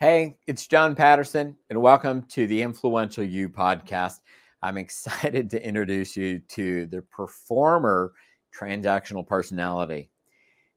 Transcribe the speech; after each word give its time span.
Hey, 0.00 0.38
it's 0.46 0.66
John 0.66 0.94
Patterson, 0.94 1.54
and 1.68 1.82
welcome 1.82 2.22
to 2.30 2.46
the 2.46 2.62
Influential 2.62 3.22
U 3.22 3.50
podcast. 3.50 4.20
I'm 4.62 4.78
excited 4.78 5.50
to 5.50 5.62
introduce 5.62 6.16
you 6.16 6.38
to 6.38 6.86
the 6.86 7.02
performer 7.02 8.14
transactional 8.58 9.26
personality. 9.26 10.08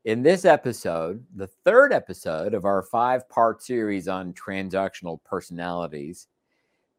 In 0.04 0.24
this 0.24 0.44
episode, 0.44 1.26
the 1.38 1.48
third 1.48 1.94
episode 1.94 2.54
of 2.54 2.66
our 2.66 2.84
five 2.84 3.30
part 3.30 3.64
series 3.64 4.10
on 4.10 4.34
transactional 4.34 5.24
personalities, 5.24 6.28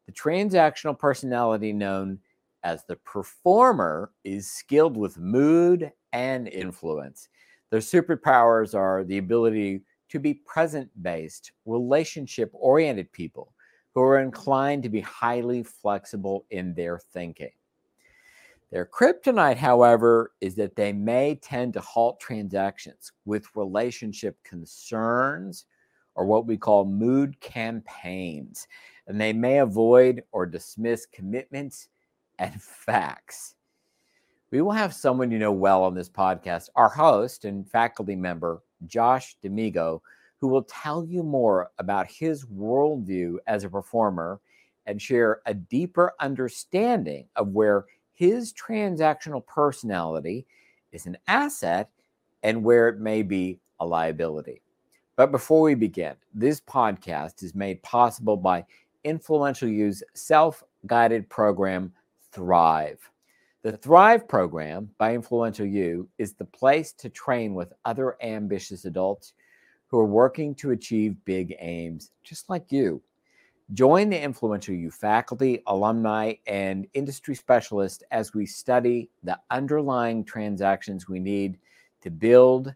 the 0.07 0.11
transactional 0.11 0.97
personality 0.97 1.73
known 1.73 2.17
as 2.63 2.85
the 2.85 2.95
performer 2.95 4.09
is 4.23 4.49
skilled 4.49 4.97
with 4.97 5.19
mood 5.19 5.91
and 6.11 6.47
influence. 6.47 7.29
Their 7.69 7.81
superpowers 7.81 8.73
are 8.73 9.03
the 9.03 9.19
ability 9.19 9.83
to 10.15 10.19
be 10.19 10.33
present 10.33 10.89
based, 11.03 11.51
relationship 11.65 12.49
oriented 12.53 13.11
people 13.11 13.51
who 13.93 14.01
are 14.01 14.21
inclined 14.21 14.81
to 14.81 14.87
be 14.87 15.01
highly 15.01 15.61
flexible 15.61 16.45
in 16.51 16.73
their 16.73 16.97
thinking. 16.97 17.51
Their 18.71 18.85
kryptonite, 18.85 19.57
however, 19.57 20.31
is 20.39 20.55
that 20.55 20.77
they 20.77 20.93
may 20.93 21.35
tend 21.35 21.73
to 21.73 21.81
halt 21.81 22.21
transactions 22.21 23.11
with 23.25 23.53
relationship 23.57 24.41
concerns 24.45 25.65
or 26.15 26.25
what 26.25 26.47
we 26.47 26.55
call 26.55 26.85
mood 26.85 27.37
campaigns, 27.41 28.69
and 29.07 29.19
they 29.19 29.33
may 29.33 29.59
avoid 29.59 30.23
or 30.31 30.45
dismiss 30.45 31.05
commitments 31.05 31.89
and 32.39 32.61
facts. 32.61 33.55
We 34.49 34.61
will 34.61 34.71
have 34.71 34.93
someone 34.93 35.29
you 35.29 35.39
know 35.39 35.51
well 35.51 35.83
on 35.83 35.93
this 35.93 36.07
podcast, 36.07 36.69
our 36.77 36.87
host 36.87 37.43
and 37.43 37.69
faculty 37.69 38.15
member, 38.15 38.61
Josh 38.87 39.35
Damigo, 39.43 40.01
who 40.39 40.47
will 40.47 40.63
tell 40.63 41.05
you 41.05 41.23
more 41.23 41.71
about 41.79 42.09
his 42.09 42.45
worldview 42.45 43.37
as 43.47 43.63
a 43.63 43.69
performer 43.69 44.39
and 44.85 45.01
share 45.01 45.41
a 45.45 45.53
deeper 45.53 46.13
understanding 46.19 47.27
of 47.35 47.49
where 47.49 47.85
his 48.13 48.53
transactional 48.53 49.45
personality 49.45 50.45
is 50.91 51.05
an 51.05 51.17
asset 51.27 51.89
and 52.43 52.63
where 52.63 52.87
it 52.87 52.99
may 52.99 53.21
be 53.21 53.59
a 53.79 53.85
liability. 53.85 54.61
But 55.15 55.31
before 55.31 55.61
we 55.61 55.75
begin, 55.75 56.15
this 56.33 56.59
podcast 56.61 57.41
is 57.41 57.55
made 57.55 57.81
possible 57.83 58.37
by 58.37 58.65
Influential 59.03 59.69
U's 59.69 60.03
self 60.13 60.63
guided 60.85 61.29
program, 61.29 61.93
Thrive. 62.31 62.99
The 63.65 63.75
Thrive 63.75 64.27
program 64.27 64.91
by 64.99 65.15
Influential 65.15 65.65
U 65.65 66.07
is 66.19 66.33
the 66.33 66.45
place 66.45 66.93
to 66.99 67.09
train 67.09 67.55
with 67.55 67.73
other 67.83 68.15
ambitious 68.21 68.85
adults 68.85 69.33
who 69.87 69.97
are 69.97 70.05
working 70.05 70.53
to 70.57 70.69
achieve 70.69 71.15
big 71.25 71.55
aims, 71.57 72.11
just 72.23 72.47
like 72.47 72.71
you. 72.71 73.01
Join 73.73 74.11
the 74.11 74.21
Influential 74.21 74.75
U 74.75 74.91
faculty, 74.91 75.63
alumni, 75.65 76.33
and 76.45 76.85
industry 76.93 77.33
specialists 77.33 78.03
as 78.11 78.35
we 78.35 78.45
study 78.45 79.09
the 79.23 79.39
underlying 79.49 80.23
transactions 80.23 81.09
we 81.09 81.19
need 81.19 81.57
to 82.01 82.11
build 82.11 82.71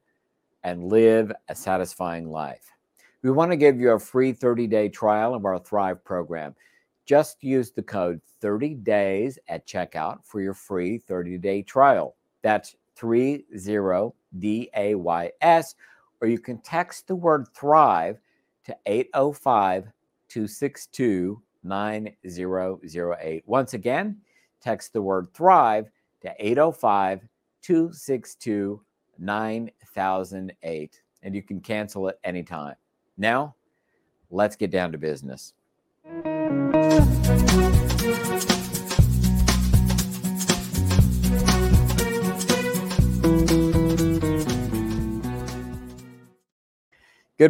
and 0.63 0.85
live 0.85 1.31
a 1.49 1.55
satisfying 1.55 2.31
life. 2.31 2.65
We 3.21 3.29
want 3.29 3.51
to 3.51 3.57
give 3.57 3.79
you 3.79 3.91
a 3.91 3.99
free 3.99 4.33
30 4.33 4.65
day 4.65 4.89
trial 4.89 5.35
of 5.35 5.45
our 5.45 5.59
Thrive 5.59 6.03
program. 6.03 6.55
Just 7.09 7.43
use 7.43 7.71
the 7.71 7.81
code 7.81 8.21
30 8.39 8.75
days 8.75 9.39
at 9.47 9.65
checkout 9.65 10.23
for 10.23 10.41
your 10.41 10.53
free 10.53 10.99
30 10.99 11.39
day 11.39 11.63
trial. 11.63 12.15
That's 12.43 12.75
30 12.97 13.45
D 14.38 14.69
A 14.75 14.93
Y 14.93 15.31
S, 15.41 15.73
or 16.21 16.27
you 16.27 16.37
can 16.37 16.59
text 16.59 17.07
the 17.07 17.15
word 17.15 17.47
thrive 17.55 18.19
to 18.65 18.77
805 18.85 19.91
262 20.27 21.41
9008. 21.63 23.43
Once 23.47 23.73
again, 23.73 24.21
text 24.61 24.93
the 24.93 25.02
word 25.02 25.33
thrive 25.33 25.89
to 26.21 26.31
805 26.37 27.27
262 27.64 28.83
9008, 29.17 31.02
and 31.23 31.33
you 31.33 31.41
can 31.41 31.59
cancel 31.59 32.08
it 32.08 32.20
anytime. 32.23 32.76
Now, 33.17 33.55
let's 34.30 34.55
get 34.55 34.70
down 34.70 34.91
to 34.91 34.99
business. 34.99 35.55
Good 36.69 36.77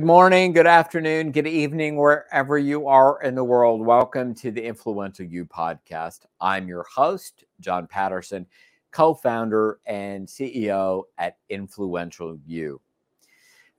morning, 0.04 0.54
good 0.54 0.68
afternoon, 0.68 1.34
good 1.34 1.48
evening, 1.48 1.98
wherever 1.98 2.58
you 2.58 2.88
are 2.88 3.22
in 3.22 3.36
the 3.36 3.44
world. 3.44 3.86
Welcome 3.86 4.34
to 4.36 4.52
the 4.52 4.64
Influential 4.64 5.26
U 5.26 5.44
podcast. 5.44 6.20
I'm 6.40 6.70
your 6.70 6.84
host, 6.84 7.44
John 7.60 7.88
Patterson, 7.88 8.46
co 8.92 9.14
founder 9.14 9.82
and 9.86 10.30
CEO 10.30 11.04
at 11.18 11.40
Influential 11.50 12.38
U. 12.46 12.80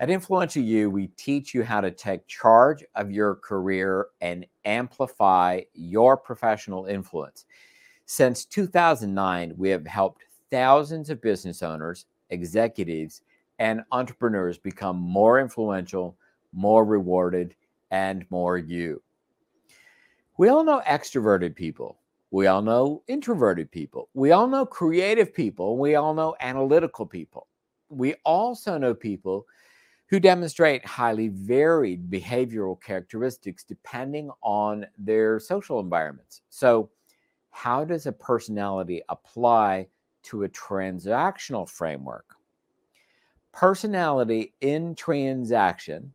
At 0.01 0.09
Influential 0.09 0.63
U, 0.63 0.89
we 0.89 1.09
teach 1.09 1.53
you 1.55 1.63
how 1.63 1.83
to 1.83 1.91
take 1.91 2.27
charge 2.27 2.83
of 2.95 3.11
your 3.11 3.35
career 3.35 4.07
and 4.23 4.47
amplify 4.65 5.61
your 5.75 6.17
professional 6.17 6.87
influence. 6.87 7.45
Since 8.07 8.47
2009, 8.47 9.53
we 9.59 9.69
have 9.69 9.87
helped 9.87 10.25
thousands 10.51 11.11
of 11.11 11.21
business 11.21 11.63
owners, 11.63 12.07
executives, 12.31 13.21
and 13.59 13.83
entrepreneurs 13.93 14.57
become 14.57 14.97
more 14.97 15.39
influential, 15.39 16.17
more 16.55 16.87
rewarded, 16.87 17.55
and 17.91 18.25
more 18.31 18.57
you. 18.57 19.03
We 20.39 20.49
all 20.49 20.65
know 20.65 20.81
extroverted 20.89 21.55
people. 21.55 21.99
We 22.31 22.47
all 22.47 22.63
know 22.63 23.03
introverted 23.07 23.71
people. 23.71 24.09
We 24.15 24.33
all 24.33 24.49
know 24.49 24.65
creative 24.65 25.35
people. 25.35 25.77
We 25.77 25.97
all 25.97 26.15
know 26.15 26.37
analytical 26.41 27.05
people. 27.05 27.49
We 27.91 28.15
also 28.25 28.79
know 28.79 28.95
people 28.95 29.47
who 30.11 30.19
demonstrate 30.19 30.85
highly 30.85 31.29
varied 31.29 32.11
behavioral 32.11 32.81
characteristics 32.83 33.63
depending 33.63 34.29
on 34.43 34.85
their 34.99 35.39
social 35.39 35.79
environments. 35.79 36.43
So, 36.51 36.91
how 37.53 37.85
does 37.85 38.07
a 38.07 38.13
personality 38.13 39.03
apply 39.09 39.87
to 40.25 40.43
a 40.43 40.49
transactional 40.49 41.69
framework? 41.69 42.35
Personality 43.53 44.53
in 44.61 44.95
transaction 44.95 46.13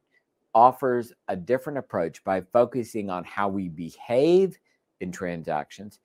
offers 0.54 1.12
a 1.28 1.36
different 1.36 1.80
approach 1.80 2.24
by 2.24 2.42
focusing 2.42 3.10
on 3.10 3.24
how 3.24 3.48
we 3.48 3.70
behave 3.70 4.58
in 5.02 5.12
transactions 5.12 6.00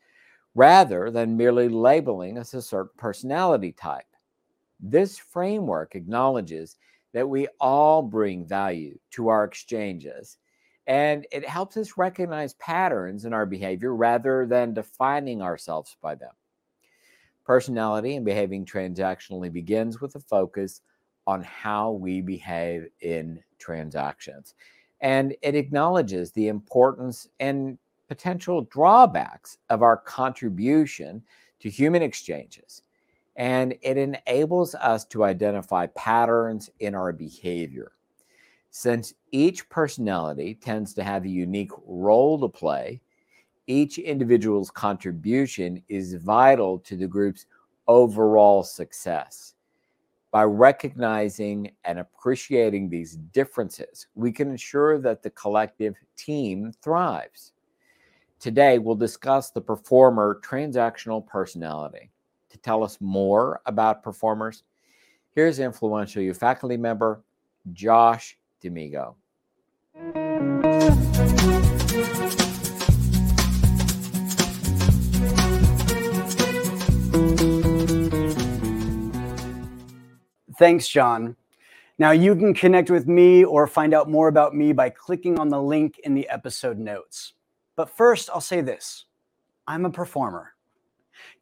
rather 0.55 1.11
than 1.11 1.37
merely 1.37 1.69
labeling 1.69 2.39
us 2.39 2.55
a 2.55 2.63
certain 2.63 2.91
personality 2.97 3.73
type. 3.73 4.05
This 4.81 5.19
framework 5.19 5.95
acknowledges 5.95 6.77
that 7.13 7.29
we 7.29 7.49
all 7.61 8.03
bring 8.03 8.47
value 8.47 8.99
to 9.13 9.29
our 9.29 9.45
exchanges. 9.45 10.39
And 10.87 11.27
it 11.31 11.47
helps 11.47 11.77
us 11.77 11.97
recognize 11.97 12.55
patterns 12.55 13.25
in 13.25 13.33
our 13.33 13.47
behavior 13.47 13.95
rather 13.95 14.47
than 14.47 14.75
defining 14.75 15.43
ourselves 15.43 15.97
by 16.01 16.15
them. 16.15 16.33
Personality 17.45 18.17
and 18.17 18.25
behaving 18.25 18.65
transactionally 18.65 19.53
begins 19.53 20.01
with 20.01 20.15
a 20.15 20.21
focus 20.21 20.83
on 21.27 21.43
how 21.43 21.93
we 21.93 22.21
behave 22.21 22.89
in 23.01 23.41
transactions. 23.59 24.55
And 25.01 25.35
it 25.43 25.55
acknowledges 25.55 26.33
the 26.33 26.49
importance 26.49 27.29
and 27.39 27.79
potential 28.09 28.63
drawbacks 28.63 29.59
of 29.69 29.83
our 29.83 29.97
contribution 29.97 31.23
to 31.61 31.71
human 31.71 32.03
exchanges 32.03 32.83
and 33.37 33.75
it 33.83 33.97
enables 33.97 34.75
us 34.75 35.05
to 35.07 35.25
identify 35.25 35.87
patterns 35.87 36.71
in 36.81 36.95
our 36.95 37.13
behavior. 37.13 37.93
Since 38.71 39.15
each 39.33 39.69
personality 39.69 40.55
tends 40.55 40.95
to 40.95 41.03
have 41.03 41.25
a 41.25 41.29
unique 41.29 41.73
role 41.87 42.39
to 42.41 42.49
play, 42.49 43.01
each 43.67 43.99
individual's 43.99 44.71
contribution 44.71 45.83
is 45.89 46.15
vital 46.15 46.79
to 46.81 46.97
the 46.97 47.07
group's 47.07 47.47
overall 47.89 48.63
success. 48.63 49.55
By 50.31 50.45
recognizing 50.45 51.73
and 51.85 51.99
appreciating 51.99 52.89
these 52.89 53.17
differences, 53.17 54.07
we 54.15 54.31
can 54.31 54.51
ensure 54.51 54.99
that 55.01 55.23
the 55.23 55.31
collective 55.31 55.97
team 56.17 56.73
thrives. 56.83 57.53
Today, 58.39 58.79
we'll 58.79 58.95
discuss 58.95 59.51
the 59.51 59.61
performer 59.61 60.41
transactional 60.45 61.27
personality 61.27 62.11
to 62.51 62.59
tell 62.59 62.83
us 62.83 62.99
more 63.01 63.61
about 63.67 64.03
performers, 64.03 64.65
here's 65.35 65.59
Influential 65.59 66.23
U 66.23 66.35
faculty 66.35 66.77
member 66.77 67.23
Josh 67.73 68.39
Damigo. 68.63 69.15
Thanks, 80.59 80.87
John. 80.89 81.37
Now, 81.99 82.11
you 82.11 82.37
can 82.37 82.53
connect 82.53 82.91
with 82.91 83.07
me 83.07 83.45
or 83.45 83.67
find 83.67 83.95
out 83.95 84.11
more 84.11 84.29
about 84.29 84.55
me 84.55 84.73
by 84.73 84.91
clicking 84.91 85.39
on 85.39 85.49
the 85.49 85.61
link 85.61 85.99
in 86.05 86.15
the 86.15 86.29
episode 86.29 86.79
notes. 86.79 87.33
But 87.77 87.97
first, 87.97 88.29
I'll 88.29 88.41
say 88.41 88.61
this 88.61 89.07
I'm 89.67 89.87
a 89.87 89.91
performer. 89.91 90.53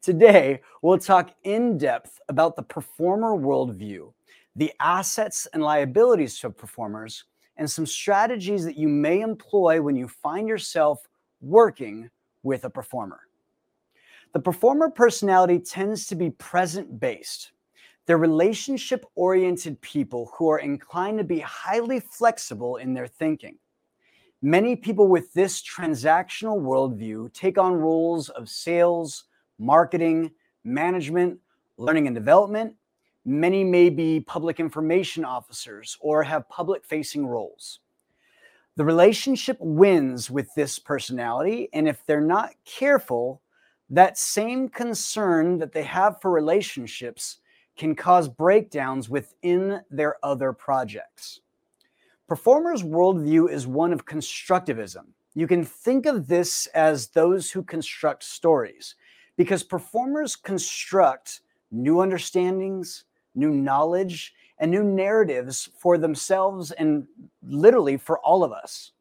Today, 0.01 0.61
we'll 0.81 0.97
talk 0.97 1.31
in 1.43 1.77
depth 1.77 2.19
about 2.29 2.55
the 2.55 2.63
performer 2.63 3.35
worldview, 3.35 4.13
the 4.55 4.71
assets 4.79 5.47
and 5.53 5.63
liabilities 5.63 6.43
of 6.43 6.57
performers, 6.57 7.25
and 7.57 7.69
some 7.69 7.85
strategies 7.85 8.63
that 8.65 8.77
you 8.77 8.87
may 8.87 9.21
employ 9.21 9.81
when 9.81 9.95
you 9.95 10.07
find 10.07 10.47
yourself 10.47 11.07
working 11.41 12.09
with 12.43 12.63
a 12.63 12.69
performer. 12.69 13.19
The 14.33 14.39
performer 14.39 14.89
personality 14.89 15.59
tends 15.59 16.05
to 16.07 16.15
be 16.15 16.29
present 16.29 16.99
based 16.99 17.51
they're 18.09 18.17
relationship 18.17 19.05
oriented 19.13 19.79
people 19.81 20.31
who 20.35 20.49
are 20.49 20.57
inclined 20.57 21.19
to 21.19 21.23
be 21.23 21.41
highly 21.41 21.99
flexible 21.99 22.77
in 22.77 22.95
their 22.95 23.05
thinking. 23.05 23.59
Many 24.41 24.75
people 24.75 25.07
with 25.07 25.31
this 25.33 25.61
transactional 25.61 26.59
worldview 26.59 27.31
take 27.33 27.59
on 27.59 27.73
roles 27.73 28.29
of 28.29 28.49
sales, 28.49 29.25
marketing, 29.59 30.31
management, 30.63 31.39
learning 31.77 32.07
and 32.07 32.15
development. 32.15 32.75
Many 33.25 33.63
may 33.63 33.89
be 33.89 34.21
public 34.21 34.59
information 34.59 35.23
officers 35.23 35.97
or 35.99 36.23
have 36.23 36.49
public 36.49 36.85
facing 36.85 37.27
roles. 37.27 37.79
The 38.75 38.85
relationship 38.85 39.57
wins 39.59 40.31
with 40.31 40.47
this 40.55 40.79
personality, 40.79 41.69
and 41.73 41.87
if 41.87 42.05
they're 42.05 42.21
not 42.21 42.53
careful, 42.63 43.41
that 43.89 44.17
same 44.17 44.69
concern 44.69 45.57
that 45.59 45.73
they 45.73 45.83
have 45.83 46.21
for 46.21 46.31
relationships 46.31 47.39
can 47.75 47.95
cause 47.95 48.29
breakdowns 48.29 49.09
within 49.09 49.81
their 49.89 50.15
other 50.23 50.53
projects. 50.53 51.41
Performers' 52.27 52.83
worldview 52.83 53.51
is 53.51 53.65
one 53.65 53.91
of 53.91 54.05
constructivism. 54.05 55.07
You 55.33 55.47
can 55.47 55.63
think 55.63 56.05
of 56.05 56.27
this 56.27 56.67
as 56.67 57.07
those 57.07 57.51
who 57.51 57.63
construct 57.63 58.23
stories, 58.23 58.95
because 59.39 59.63
performers 59.63 60.35
construct 60.35 61.39
new 61.71 62.01
understandings, 62.01 63.05
new 63.35 63.51
knowledge, 63.51 64.33
and 64.57 64.69
new 64.69 64.83
narratives 64.83 65.69
for 65.77 65.97
themselves 65.97 66.71
and 66.71 67.07
literally 67.41 67.95
for 67.95 68.19
all 68.19 68.43
of 68.43 68.51
us. 68.51 68.91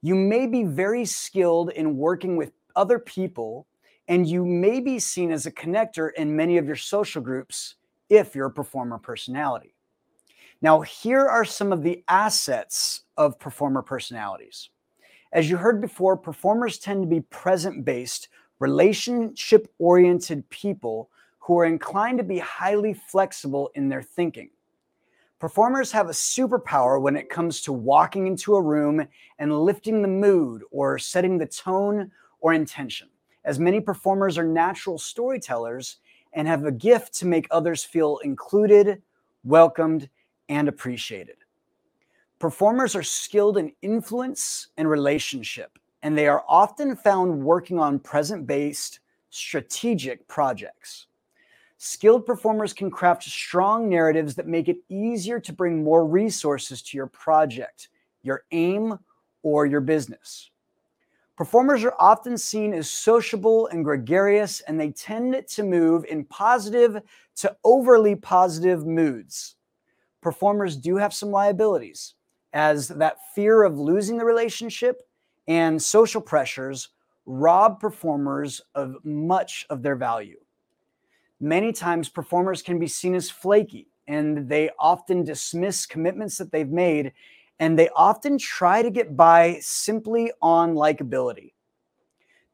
You 0.00 0.14
may 0.14 0.46
be 0.46 0.64
very 0.64 1.04
skilled 1.04 1.68
in 1.72 1.98
working 1.98 2.34
with 2.34 2.52
other 2.76 2.98
people, 2.98 3.66
and 4.08 4.26
you 4.26 4.42
may 4.42 4.80
be 4.80 4.98
seen 4.98 5.30
as 5.30 5.44
a 5.44 5.52
connector 5.52 6.14
in 6.16 6.34
many 6.34 6.56
of 6.56 6.66
your 6.66 6.74
social 6.74 7.20
groups 7.20 7.74
if 8.08 8.34
you're 8.34 8.46
a 8.46 8.50
performer 8.50 8.96
personality. 8.96 9.74
Now, 10.62 10.80
here 10.80 11.26
are 11.26 11.44
some 11.44 11.74
of 11.74 11.82
the 11.82 12.02
assets 12.08 13.02
of 13.18 13.38
performer 13.38 13.82
personalities. 13.82 14.70
As 15.30 15.50
you 15.50 15.58
heard 15.58 15.82
before, 15.82 16.16
performers 16.16 16.78
tend 16.78 17.02
to 17.02 17.06
be 17.06 17.20
present 17.20 17.84
based, 17.84 18.28
relationship 18.58 19.72
oriented 19.78 20.48
people 20.50 21.10
who 21.38 21.58
are 21.58 21.64
inclined 21.64 22.18
to 22.18 22.24
be 22.24 22.38
highly 22.38 22.94
flexible 22.94 23.70
in 23.74 23.88
their 23.88 24.02
thinking. 24.02 24.50
Performers 25.38 25.92
have 25.92 26.08
a 26.08 26.12
superpower 26.12 27.00
when 27.00 27.16
it 27.16 27.30
comes 27.30 27.60
to 27.62 27.72
walking 27.72 28.26
into 28.26 28.56
a 28.56 28.62
room 28.62 29.06
and 29.38 29.60
lifting 29.60 30.02
the 30.02 30.08
mood 30.08 30.62
or 30.70 30.98
setting 30.98 31.38
the 31.38 31.46
tone 31.46 32.10
or 32.40 32.52
intention. 32.52 33.08
As 33.44 33.58
many 33.58 33.80
performers 33.80 34.36
are 34.36 34.44
natural 34.44 34.98
storytellers, 34.98 35.98
and 36.32 36.46
have 36.46 36.64
a 36.64 36.72
gift 36.72 37.14
to 37.14 37.26
make 37.26 37.46
others 37.50 37.84
feel 37.84 38.18
included, 38.18 39.02
welcomed, 39.44 40.08
and 40.48 40.68
appreciated. 40.68 41.36
Performers 42.38 42.94
are 42.94 43.02
skilled 43.02 43.58
in 43.58 43.72
influence 43.82 44.68
and 44.76 44.88
relationship, 44.88 45.78
and 46.02 46.16
they 46.16 46.28
are 46.28 46.44
often 46.48 46.96
found 46.96 47.42
working 47.42 47.78
on 47.78 47.98
present 47.98 48.46
based 48.46 49.00
strategic 49.30 50.26
projects. 50.28 51.06
Skilled 51.76 52.26
performers 52.26 52.72
can 52.72 52.90
craft 52.90 53.22
strong 53.22 53.88
narratives 53.88 54.34
that 54.34 54.48
make 54.48 54.68
it 54.68 54.78
easier 54.88 55.38
to 55.38 55.52
bring 55.52 55.84
more 55.84 56.04
resources 56.04 56.82
to 56.82 56.96
your 56.96 57.06
project, 57.06 57.88
your 58.22 58.44
aim, 58.50 58.98
or 59.42 59.64
your 59.64 59.80
business. 59.80 60.50
Performers 61.36 61.84
are 61.84 61.94
often 62.00 62.36
seen 62.36 62.74
as 62.74 62.90
sociable 62.90 63.68
and 63.68 63.84
gregarious, 63.84 64.60
and 64.62 64.80
they 64.80 64.90
tend 64.90 65.40
to 65.46 65.62
move 65.62 66.04
in 66.06 66.24
positive 66.24 67.00
to 67.36 67.56
overly 67.62 68.16
positive 68.16 68.84
moods. 68.84 69.54
Performers 70.20 70.76
do 70.76 70.96
have 70.96 71.14
some 71.14 71.30
liabilities, 71.30 72.14
as 72.52 72.88
that 72.88 73.18
fear 73.36 73.62
of 73.62 73.78
losing 73.78 74.18
the 74.18 74.24
relationship 74.24 75.07
and 75.48 75.82
social 75.82 76.20
pressures 76.20 76.90
rob 77.26 77.80
performers 77.80 78.60
of 78.74 78.96
much 79.04 79.66
of 79.68 79.82
their 79.82 79.96
value. 79.96 80.38
Many 81.40 81.72
times, 81.72 82.08
performers 82.08 82.62
can 82.62 82.78
be 82.78 82.86
seen 82.86 83.14
as 83.14 83.30
flaky, 83.30 83.88
and 84.06 84.48
they 84.48 84.70
often 84.78 85.24
dismiss 85.24 85.86
commitments 85.86 86.38
that 86.38 86.52
they've 86.52 86.68
made 86.68 87.12
and 87.60 87.78
they 87.78 87.88
often 87.96 88.38
try 88.38 88.82
to 88.82 88.90
get 88.90 89.16
by 89.16 89.58
simply 89.60 90.32
on 90.40 90.74
likability. 90.74 91.52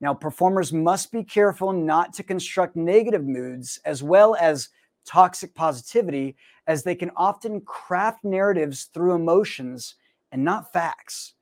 Now, 0.00 0.14
performers 0.14 0.73
must 0.73 1.12
be 1.12 1.23
careful 1.23 1.73
not 1.73 2.12
to 2.14 2.23
construct 2.23 2.76
negative 2.76 3.25
moods 3.25 3.81
as 3.85 4.02
well 4.02 4.35
as 4.41 4.70
toxic 5.06 5.55
positivity, 5.55 6.37
as 6.67 6.82
they 6.82 6.94
can 6.94 7.11
often 7.17 7.61
craft 7.61 8.25
narratives 8.25 8.85
through 8.85 9.14
emotions 9.14 9.96
and 10.32 10.43
not 10.43 10.73
facts. 10.73 11.35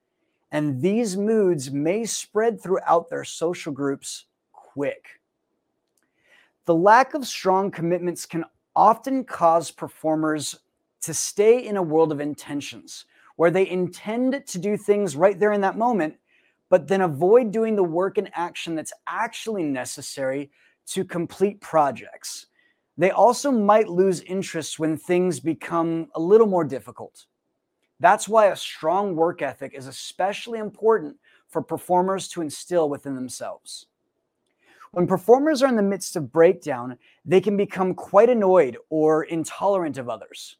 And 0.52 0.82
these 0.82 1.16
moods 1.16 1.70
may 1.70 2.04
spread 2.04 2.60
throughout 2.60 3.08
their 3.08 3.24
social 3.24 3.72
groups 3.72 4.26
quick. 4.52 5.20
The 6.66 6.74
lack 6.74 7.14
of 7.14 7.26
strong 7.26 7.70
commitments 7.70 8.26
can 8.26 8.44
often 8.76 9.24
cause 9.24 9.70
performers 9.70 10.60
to 11.00 11.14
stay 11.14 11.66
in 11.66 11.76
a 11.76 11.82
world 11.82 12.12
of 12.12 12.20
intentions 12.20 13.06
where 13.36 13.50
they 13.50 13.68
intend 13.68 14.46
to 14.46 14.58
do 14.58 14.76
things 14.76 15.16
right 15.16 15.38
there 15.40 15.52
in 15.52 15.62
that 15.62 15.78
moment, 15.78 16.14
but 16.68 16.86
then 16.86 17.00
avoid 17.00 17.50
doing 17.50 17.74
the 17.74 17.82
work 17.82 18.18
and 18.18 18.30
action 18.34 18.74
that's 18.74 18.92
actually 19.06 19.64
necessary 19.64 20.50
to 20.86 21.04
complete 21.04 21.60
projects. 21.60 22.46
They 22.98 23.10
also 23.10 23.50
might 23.50 23.88
lose 23.88 24.20
interest 24.20 24.78
when 24.78 24.98
things 24.98 25.40
become 25.40 26.08
a 26.14 26.20
little 26.20 26.46
more 26.46 26.64
difficult. 26.64 27.26
That's 28.02 28.28
why 28.28 28.46
a 28.46 28.56
strong 28.56 29.14
work 29.14 29.42
ethic 29.42 29.74
is 29.74 29.86
especially 29.86 30.58
important 30.58 31.16
for 31.46 31.62
performers 31.62 32.26
to 32.30 32.42
instill 32.42 32.88
within 32.88 33.14
themselves. 33.14 33.86
When 34.90 35.06
performers 35.06 35.62
are 35.62 35.68
in 35.68 35.76
the 35.76 35.82
midst 35.82 36.16
of 36.16 36.32
breakdown, 36.32 36.98
they 37.24 37.40
can 37.40 37.56
become 37.56 37.94
quite 37.94 38.28
annoyed 38.28 38.76
or 38.90 39.22
intolerant 39.22 39.98
of 39.98 40.08
others. 40.08 40.56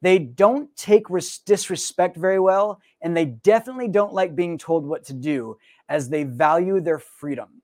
They 0.00 0.18
don't 0.18 0.74
take 0.74 1.10
res- 1.10 1.36
disrespect 1.36 2.16
very 2.16 2.40
well, 2.40 2.80
and 3.02 3.14
they 3.14 3.26
definitely 3.26 3.88
don't 3.88 4.14
like 4.14 4.34
being 4.34 4.56
told 4.56 4.86
what 4.86 5.04
to 5.04 5.12
do 5.12 5.58
as 5.90 6.08
they 6.08 6.24
value 6.24 6.80
their 6.80 6.98
freedom. 6.98 7.60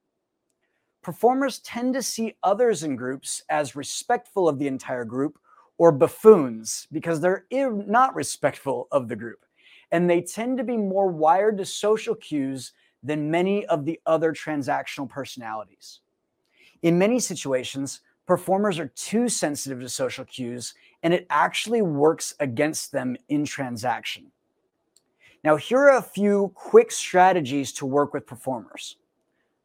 Performers 1.00 1.60
tend 1.60 1.94
to 1.94 2.02
see 2.02 2.36
others 2.42 2.82
in 2.82 2.96
groups 2.96 3.42
as 3.48 3.76
respectful 3.76 4.46
of 4.46 4.58
the 4.58 4.66
entire 4.66 5.06
group 5.06 5.38
or 5.82 5.90
buffoons 5.90 6.86
because 6.92 7.20
they're 7.20 7.44
not 7.50 8.14
respectful 8.14 8.86
of 8.92 9.08
the 9.08 9.16
group. 9.16 9.44
And 9.90 10.08
they 10.08 10.20
tend 10.20 10.56
to 10.58 10.62
be 10.62 10.76
more 10.76 11.08
wired 11.08 11.58
to 11.58 11.64
social 11.64 12.14
cues 12.14 12.70
than 13.02 13.32
many 13.32 13.66
of 13.66 13.84
the 13.84 13.98
other 14.06 14.32
transactional 14.32 15.08
personalities. 15.08 15.98
In 16.82 16.96
many 16.96 17.18
situations, 17.18 18.02
performers 18.26 18.78
are 18.78 18.92
too 18.94 19.28
sensitive 19.28 19.80
to 19.80 19.88
social 19.88 20.24
cues 20.24 20.72
and 21.02 21.12
it 21.12 21.26
actually 21.30 21.82
works 21.82 22.32
against 22.38 22.92
them 22.92 23.16
in 23.28 23.44
transaction. 23.44 24.30
Now, 25.42 25.56
here 25.56 25.80
are 25.80 25.96
a 25.96 26.02
few 26.02 26.52
quick 26.54 26.92
strategies 26.92 27.72
to 27.72 27.86
work 27.86 28.14
with 28.14 28.24
performers. 28.24 28.98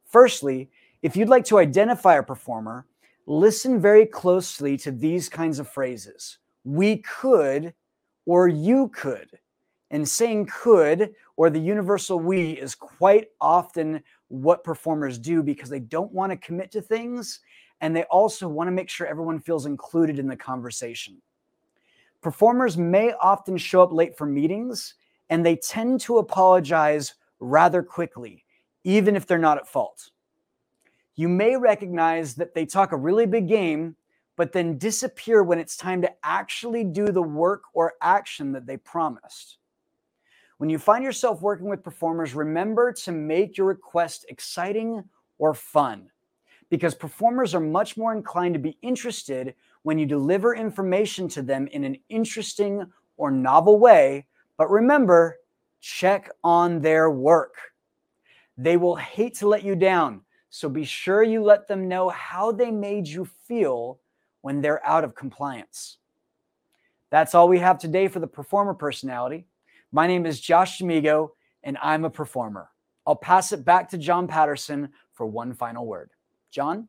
Firstly, 0.07 0.71
if 1.03 1.15
you'd 1.15 1.29
like 1.29 1.45
to 1.45 1.59
identify 1.59 2.15
a 2.15 2.23
performer, 2.23 2.87
listen 3.27 3.79
very 3.79 4.05
closely 4.05 4.77
to 4.77 4.91
these 4.91 5.29
kinds 5.29 5.59
of 5.59 5.69
phrases. 5.69 6.39
We 6.63 6.97
could, 6.97 7.73
or 8.25 8.47
you 8.47 8.89
could. 8.89 9.29
And 9.91 10.07
saying 10.07 10.47
could, 10.47 11.13
or 11.35 11.49
the 11.49 11.59
universal 11.59 12.19
we, 12.19 12.51
is 12.53 12.73
quite 12.73 13.27
often 13.39 14.01
what 14.29 14.63
performers 14.63 15.17
do 15.17 15.43
because 15.43 15.69
they 15.69 15.79
don't 15.79 16.11
want 16.11 16.31
to 16.31 16.37
commit 16.37 16.71
to 16.71 16.81
things 16.81 17.41
and 17.79 17.95
they 17.95 18.03
also 18.03 18.47
want 18.47 18.67
to 18.67 18.71
make 18.71 18.89
sure 18.89 19.05
everyone 19.05 19.39
feels 19.39 19.65
included 19.65 20.19
in 20.19 20.27
the 20.27 20.35
conversation. 20.35 21.21
Performers 22.21 22.77
may 22.77 23.13
often 23.21 23.57
show 23.57 23.83
up 23.83 23.93
late 23.93 24.17
for 24.17 24.25
meetings 24.25 24.95
and 25.29 25.45
they 25.45 25.57
tend 25.57 25.99
to 26.01 26.17
apologize 26.17 27.13
rather 27.39 27.83
quickly, 27.83 28.43
even 28.83 29.15
if 29.15 29.27
they're 29.27 29.37
not 29.37 29.57
at 29.57 29.67
fault. 29.67 30.09
You 31.17 31.27
may 31.27 31.57
recognize 31.57 32.35
that 32.35 32.53
they 32.53 32.65
talk 32.65 32.91
a 32.91 32.97
really 32.97 33.25
big 33.25 33.47
game, 33.47 33.95
but 34.35 34.53
then 34.53 34.77
disappear 34.77 35.43
when 35.43 35.57
it's 35.57 35.75
time 35.75 36.01
to 36.03 36.13
actually 36.23 36.83
do 36.83 37.07
the 37.07 37.23
work 37.23 37.63
or 37.73 37.95
action 38.01 38.51
that 38.51 38.67
they 38.67 38.77
promised. 38.77 39.57
When 40.59 40.69
you 40.69 40.77
find 40.77 41.03
yourself 41.03 41.41
working 41.41 41.69
with 41.69 41.83
performers, 41.83 42.35
remember 42.35 42.93
to 42.93 43.11
make 43.11 43.57
your 43.57 43.65
request 43.65 44.27
exciting 44.29 45.03
or 45.39 45.55
fun 45.55 46.11
because 46.69 46.93
performers 46.93 47.55
are 47.55 47.61
much 47.61 47.97
more 47.97 48.13
inclined 48.13 48.53
to 48.53 48.59
be 48.59 48.77
interested 48.83 49.55
when 49.81 49.97
you 49.97 50.05
deliver 50.05 50.55
information 50.55 51.27
to 51.29 51.41
them 51.41 51.67
in 51.67 51.83
an 51.83 51.97
interesting 52.09 52.85
or 53.15 53.31
novel 53.31 53.79
way. 53.79 54.27
But 54.57 54.69
remember, 54.69 55.37
check 55.79 56.29
on 56.43 56.81
their 56.81 57.09
work. 57.09 57.55
They 58.57 58.77
will 58.77 58.95
hate 58.95 59.35
to 59.35 59.47
let 59.47 59.63
you 59.63 59.75
down. 59.75 60.21
So 60.49 60.69
be 60.69 60.85
sure 60.85 61.23
you 61.23 61.43
let 61.43 61.67
them 61.67 61.87
know 61.87 62.09
how 62.09 62.51
they 62.51 62.71
made 62.71 63.07
you 63.07 63.25
feel 63.25 63.99
when 64.41 64.61
they're 64.61 64.85
out 64.85 65.03
of 65.03 65.15
compliance. 65.15 65.97
That's 67.09 67.35
all 67.35 67.47
we 67.47 67.59
have 67.59 67.77
today 67.77 68.07
for 68.07 68.19
the 68.19 68.27
performer 68.27 68.73
personality. 68.73 69.45
My 69.91 70.07
name 70.07 70.25
is 70.25 70.39
Josh 70.39 70.79
Damigo, 70.79 71.31
and 71.63 71.77
I'm 71.81 72.05
a 72.05 72.09
performer. 72.09 72.69
I'll 73.05 73.15
pass 73.15 73.51
it 73.51 73.63
back 73.63 73.89
to 73.89 73.97
John 73.97 74.27
Patterson 74.27 74.89
for 75.13 75.25
one 75.25 75.53
final 75.53 75.85
word. 75.85 76.11
John? 76.51 76.87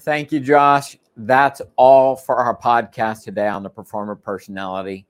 Thank 0.00 0.32
you, 0.32 0.40
Josh. 0.40 0.96
That's 1.20 1.60
all 1.74 2.14
for 2.14 2.36
our 2.36 2.56
podcast 2.56 3.24
today 3.24 3.48
on 3.48 3.64
the 3.64 3.68
performer 3.68 4.14
personality. 4.14 5.04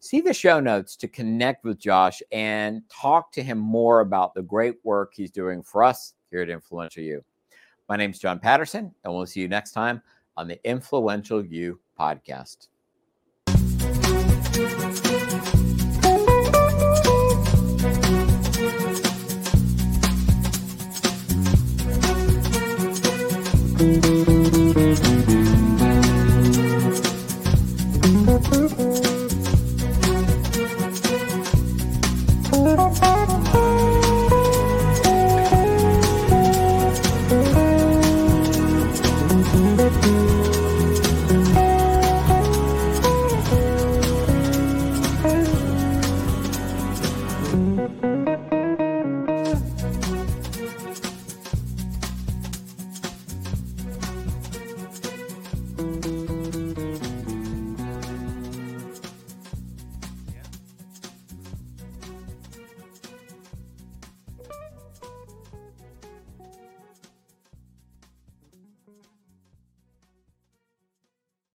See 0.00 0.20
the 0.20 0.34
show 0.34 0.60
notes 0.60 0.96
to 0.96 1.08
connect 1.08 1.64
with 1.64 1.78
Josh 1.78 2.22
and 2.30 2.82
talk 2.90 3.32
to 3.32 3.42
him 3.42 3.56
more 3.56 4.00
about 4.00 4.34
the 4.34 4.42
great 4.42 4.76
work 4.84 5.14
he's 5.14 5.30
doing 5.30 5.62
for 5.62 5.82
us 5.82 6.12
here 6.30 6.42
at 6.42 6.50
Influential 6.50 7.02
U. 7.04 7.24
My 7.88 7.96
name 7.96 8.10
is 8.10 8.18
John 8.18 8.38
Patterson, 8.38 8.94
and 9.02 9.14
we'll 9.14 9.24
see 9.24 9.40
you 9.40 9.48
next 9.48 9.72
time 9.72 10.02
on 10.36 10.46
the 10.46 10.62
Influential 10.68 11.42
U 11.42 11.80
podcast. 11.98 12.68